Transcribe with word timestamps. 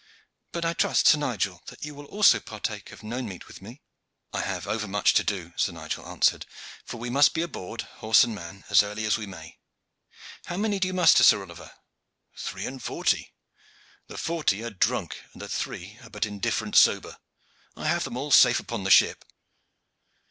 But 0.51 0.65
I 0.65 0.73
trust, 0.73 1.05
Sir 1.07 1.19
Nigel, 1.19 1.61
that 1.67 1.85
you 1.85 1.93
will 1.93 2.05
also 2.07 2.39
partake 2.39 2.91
of 2.91 3.03
none 3.03 3.27
meat 3.29 3.47
with 3.47 3.61
me?" 3.61 3.83
"I 4.33 4.41
have 4.41 4.65
overmuch 4.65 5.13
to 5.13 5.23
do," 5.23 5.53
Sir 5.57 5.73
Nigel 5.73 6.07
answered, 6.07 6.47
"for 6.83 6.97
we 6.97 7.11
must 7.11 7.35
be 7.35 7.43
aboard, 7.43 7.81
horse 8.01 8.23
and 8.23 8.33
man, 8.33 8.63
as 8.71 8.81
early 8.81 9.05
as 9.05 9.19
we 9.19 9.27
may. 9.27 9.59
How 10.45 10.57
many 10.57 10.79
do 10.79 10.87
you 10.87 10.93
muster, 10.95 11.21
Sir 11.21 11.43
Oliver?" 11.43 11.69
"Three 12.35 12.65
and 12.65 12.81
forty. 12.81 13.35
The 14.07 14.17
forty 14.17 14.63
are 14.63 14.71
drunk, 14.71 15.21
and 15.33 15.41
the 15.43 15.47
three 15.47 15.99
are 16.01 16.09
but 16.09 16.25
indifferent 16.25 16.75
sober. 16.75 17.19
I 17.75 17.85
have 17.85 18.03
them 18.03 18.17
all 18.17 18.31
safe 18.31 18.59
upon 18.59 18.83
the 18.83 18.89
ship." 18.89 19.23